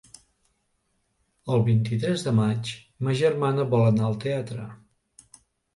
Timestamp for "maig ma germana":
2.41-3.71